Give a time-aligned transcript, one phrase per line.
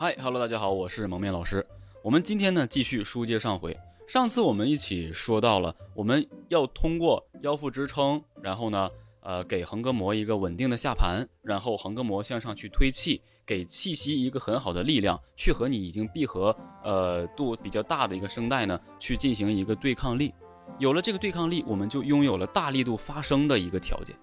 [0.00, 1.66] 嗨，Hello，大家好，我是蒙面老师。
[2.04, 3.76] 我们今天呢继续书接上回。
[4.06, 8.88] 上次我们一起说到了，我们要通过腰腹支撑，然后呢，
[9.22, 16.54] 呃，给横膈膜一个稳定的下盘，然后横膈膜向上去推气，给气息一个很好的力量，去和你已经闭合
[16.84, 20.32] 呃度比较大的一个声带呢去进行一个对抗力。
[20.78, 24.14] 有了这个对抗力，我们就拥有了大力度发声的一个条件。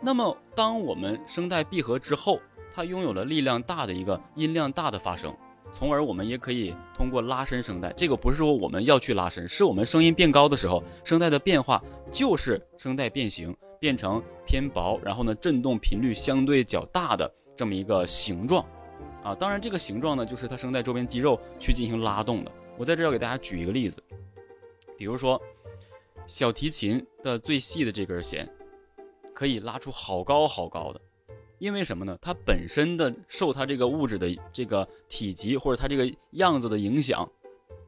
[0.00, 2.40] 那么，当我们声带闭合之后，
[2.74, 5.34] 它拥有了力量大的一个音量大的发声，
[5.72, 7.92] 从而我们也可以通过拉伸声带。
[7.92, 18.64] 这个不是说我们要去拉伸，是我们声音变高的时候，声带的变化就是声带变形，变成偏薄，然后呢振动频率相对较大的这么一个形状。
[19.22, 22.50] 啊，当然这个形状呢，就是它声带周边肌肉去进行拉动的。
[22.76, 24.02] 我在这要给大家举一个例子，
[24.96, 25.40] 比如说
[26.26, 28.48] 小提琴的最细的这根弦，
[29.32, 31.00] 可以拉出好高好高的。
[31.62, 32.18] 因为什么呢？
[32.20, 37.30] 它本身的受它这个物质的这个体积或者它这个样子的影响，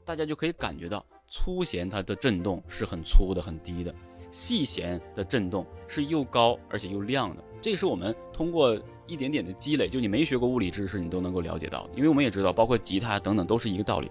[0.04, 3.92] 大家就可以感觉到粗弦它的振动是很粗的、很低的，
[4.30, 7.42] 细弦的振动是又高而且又亮的。
[7.60, 11.90] 这是我们通过一点点的积累，就你没学过物理知识，你都能够了解到。
[11.96, 14.08] 因为我们也知道，包括吉他等等都是一个道理。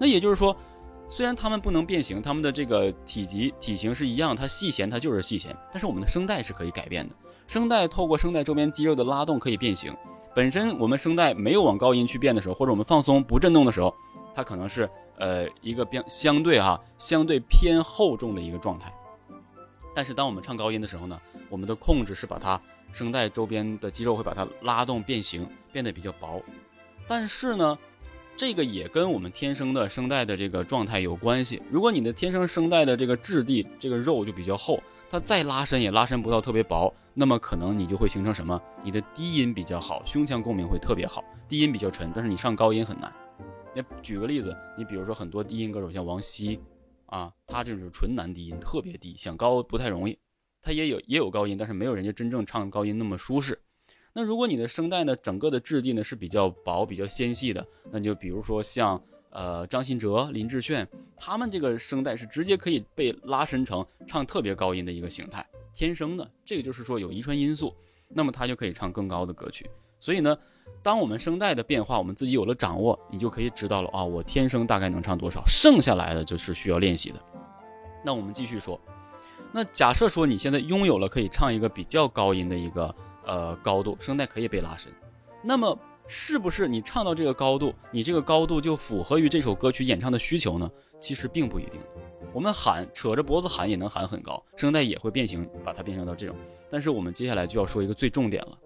[0.00, 0.54] 那也就是说，
[1.08, 7.14] 虽然它们不能变形，它们的这个体积体型是一样，它细弦它就是细弦，但是我们的声带是可以改变的。
[7.46, 9.94] 声带透过声带周边肌肉的拉动可以变形。
[10.34, 13.94] 本身我们声带没有往高音去变的时候，或者我们放松不振动的时候，
[14.34, 18.92] 它可能是呃一个变相对哈相对偏厚重的一个状态。
[19.94, 22.60] 但是当我们唱高音的时候呢，我们的控制是把它
[22.92, 26.42] 声带周边的肌肉会把它拉动变形，变得比较薄。
[27.08, 27.78] 但是呢，
[28.36, 31.62] 这个也跟我们天生的声带的这个状态有关系。
[31.70, 36.92] 如果你的天生声带的这个质地这个肉就比较厚，它再拉伸也拉伸不到特别薄。
[37.14, 38.60] 那么可能你就会形成什么？
[38.84, 41.24] 你的低音比较好，胸腔共鸣会特别好。
[41.48, 43.10] 低音比较沉，但是你上高音很难。
[43.74, 46.60] 那举个例子，你比如说很多低音歌手，像王晰，
[47.06, 50.18] 啊，他这种纯男低音特别低，想高不太容易。
[50.60, 53.58] 他也有也有高音，但是没有人家真正唱高音那么舒适。
[54.16, 57.62] 那如果你的声带呢，整个的质地呢是比较薄、比较纤细的，
[57.92, 60.88] 那就比如说像呃张信哲、林志炫，
[61.18, 65.46] 他们这个声带是直接可以被拉伸成唱特别高音的一个形态。
[65.74, 67.74] 天生的，这个就是说有遗传因素，
[68.08, 69.68] 那么他就可以唱更高的歌曲。
[70.00, 70.34] 所以呢，
[70.82, 77.22] 当我们声带的变化，我们自己有了掌握，你就可以知道了啊，我天生大概能唱多少，剩下来的就是需要练习的。
[78.02, 78.80] 那我们继续说，
[79.52, 82.94] 那假设说你现在拥有了可以唱一个比较高音的一个
[83.26, 84.90] 呃高度，声带可以被拉伸，
[85.42, 90.70] 那么是不是你唱到这个高度，你这个高度就符合于这首歌曲演唱的需求呢？
[90.98, 91.80] 其实并不一定。
[92.32, 96.34] 我们喊扯着脖子喊也能喊很高，声带也会变形，把它变成到这种。
[96.70, 98.58] 但是我们接下来就要说一个最重点了，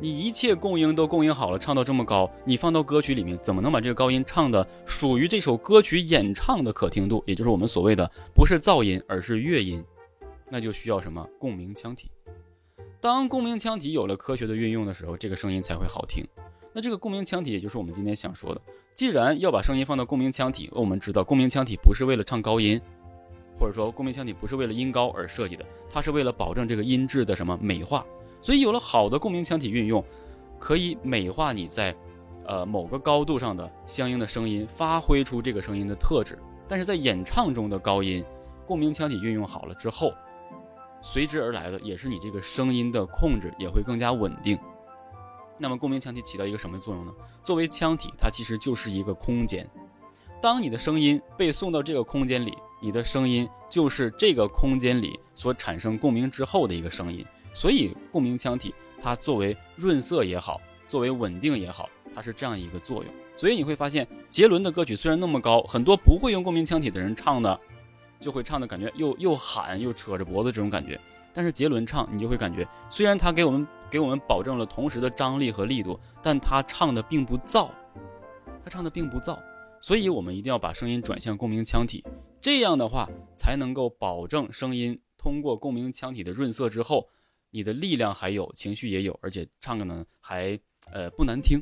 [0.00, 7.22] 你一切供应都供应好了，唱到这么高，你放到歌曲里面，怎么能把这个高音唱的属于这首歌曲演唱的可听度？
[7.26, 9.84] 也就是我们所谓的不是噪音，而是乐音，
[10.50, 12.10] 那就需要什么共鸣腔体。
[13.04, 16.26] 当共鸣腔体有了科学的运用的时候，这个声音才会好听。
[16.72, 18.60] 那这个共鸣腔体，也就是我们今天想说的。
[18.94, 22.80] 既然要把声音放到共鸣腔体，我们知道共鸣腔体不是为了唱高音，
[23.60, 28.06] 或者说共鸣腔体不是为了音高而设计的，它是为了保证这个音质的什么美化。
[28.40, 30.02] 所以有了好的共鸣腔体运用，
[30.58, 31.94] 可以美化你在，
[32.46, 36.38] 呃某个高度上的相应的声音，发挥出这个声音的特质。
[36.66, 38.24] 但是在演唱中的高音，
[38.64, 40.10] 共鸣腔体运用好了之后，
[41.04, 44.58] 随之而来的也是你这个声音的控制也会更加稳定。
[45.58, 47.12] 那么共鸣腔体起到一个什么作用呢？
[47.44, 49.68] 作为腔体，它其实就是一个空间。
[50.40, 57.24] 当你的声音被送到这个空间里，你的声音就是这个空间里所产生共鸣之后的一个声音。
[57.52, 63.12] 所以共鸣腔体它作为润色也好，作为稳定也好，它是这样一个作用。
[63.36, 67.60] 所以你会发现，杰伦的歌曲虽然那么高，很多不会用共鸣腔体的人唱的，
[68.20, 71.00] 就会唱的感觉又又喊又扯着脖子这种感觉。
[71.36, 77.68] 但是杰伦唱，你就会感觉，虽然他给我们给我们保证了同时的张力和力度，但他唱的并不燥，
[78.62, 79.36] 他唱的并不燥，
[79.80, 82.04] 所以我们一定要把声音转向共鸣腔体，
[82.40, 87.08] 这样的话才能够保证声音通过共鸣腔体的润色之后，
[87.50, 90.56] 你的力量还有，情绪也有，而且唱的呢还
[90.92, 91.60] 呃不难听。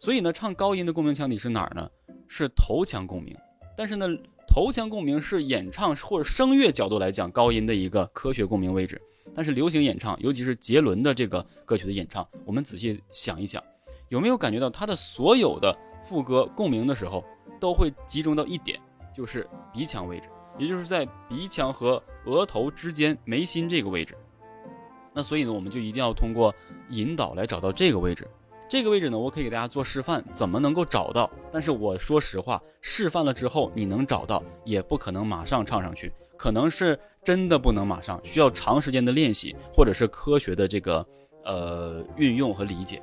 [0.00, 1.86] 所以呢，唱高音的共鸣腔体是哪儿呢？
[2.28, 3.36] 是头腔共鸣，
[3.76, 4.08] 但是呢。
[4.56, 8.98] 头腔共鸣是演唱或者声乐角度来讲高音的一个科学共鸣位置，
[9.34, 13.62] 但是流行演唱，尤其是杰伦的这个歌曲的演唱，我们仔细想一想，
[14.08, 15.76] 有没有感觉到他的所有的
[16.08, 17.22] 副歌共鸣的时候，
[17.60, 18.80] 都会集中到一点，
[19.14, 24.16] 就是鼻腔位置，也就是在鼻腔和额头之间眉心这个位置。
[25.12, 26.54] 那所以呢，我们就一定要通过
[26.88, 28.26] 引导来找到这个位置。
[28.68, 31.30] 这个位置呢，我可以给大家做示范，怎么能够找到。
[31.52, 41.06] 但是我说实话，示范了之后你能找到，也不可能马上唱上去，可能是真的不能马上，需要长时间的练习，或者是科学的这个
[41.44, 43.00] 呃运用和理解。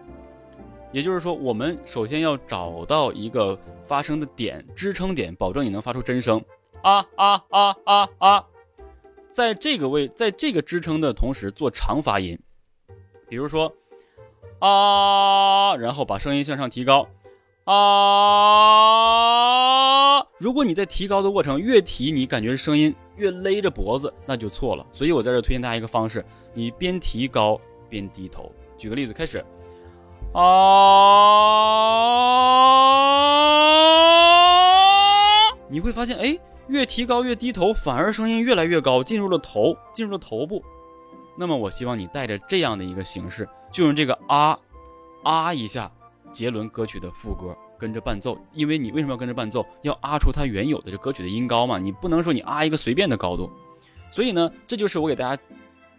[0.91, 6.43] 也就是说，我们首先要找到一个发声的点，支撑点，保证你能发出真声。
[6.81, 8.45] 啊啊啊啊啊！
[9.31, 12.37] 在这个位，在这个支撑的同时做长发音，
[13.29, 13.73] 比如说。
[14.65, 17.05] 啊，然后把声音向上提高。
[17.65, 17.73] 啊，
[20.37, 24.85] 如果你在提高的过程越提，你感觉声音越勒着脖子，那就错了。
[24.93, 28.49] 所以我在这推荐大家一个方式：你边提高边低头。
[28.77, 29.43] 举个例子，开始。
[30.31, 30.41] 啊，
[35.67, 40.63] 你会发现，哎，越提高越低头，反而声音越来越高，进入了头，进入了头部。
[41.37, 43.47] 那么我希望你带着这样的一个形式。
[43.71, 44.57] 就用这个啊
[45.23, 45.91] 啊一下，
[46.31, 49.65] 杰伦歌曲的副歌跟着伴奏，因为你为什么要跟着伴奏？
[49.81, 53.49] 要啊出它原有的这歌曲的音高嘛，你不能说你啊一个随便的高度。
[54.11, 55.41] 所以呢，这就是我给大家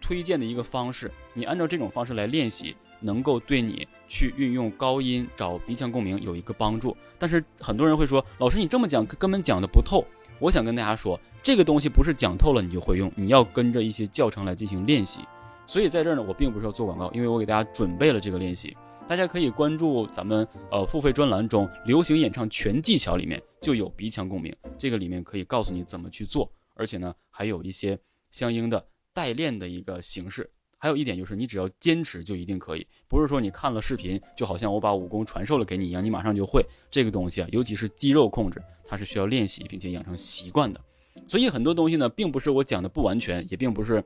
[0.01, 6.95] 推荐的一个方式，你按照这种方式来练习，能够对你去运用高音找鼻腔共鸣有一个帮助。
[7.19, 10.05] 但是很多人会说，老师你这么讲根本讲的不透。
[10.39, 15.21] 我想跟大家说，这个东西不是讲透了你就会用，你要跟着一些教程来进行练习。
[15.65, 18.75] 所以在这儿呢，我并不是要做广告，因为我给大家准备了这个练习，
[19.07, 27.97] 大家可以关注咱们呃付费专栏中流行演唱全技巧里面就有鼻腔共鸣，这个里面可以告诉你怎么去做，而且呢还有一些
[28.31, 30.49] 相应的代练的一个形式。
[30.85, 40.79] 还有一点就是你只要坚持就一定可以，不是说你看了视频就好像我把武功传授了给你一样，你马上就会这个东西啊，尤其是肌肉控制，它是需要练习并且养成习惯的。
[41.27, 44.03] 所以很多东西呢，并不是我讲的不完全，也并不是。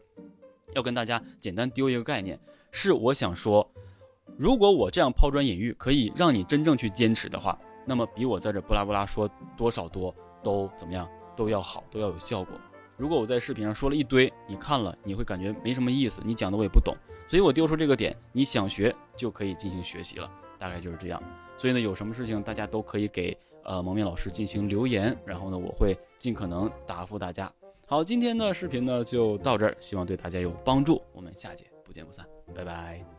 [0.73, 2.39] 要跟大家简单丢一个概念，
[2.71, 3.69] 是我想说，
[4.37, 11.05] 如果我这样抛砖引玉可以让你真正去坚持的话，那么比我在这布拉布拉说多少多都怎么样
[11.35, 12.57] 都要好，都要有效果。
[12.99, 16.93] 如果我在视频上说了一堆，你看了你会感觉没什么意思，你讲的我也不懂，
[17.29, 20.29] 所以我丢出这个点，你想学就可以进行学习了，
[20.59, 21.23] 大概就是这样。
[21.57, 27.49] 所以呢，有什么事情大家都可以给呃蒙面老师进行留言，然后呢，我会尽可能答复大家。
[27.85, 31.01] 好，今天的视频呢就到这儿，希望对大家有帮助。
[31.13, 33.18] 我们下节不见不散，拜拜。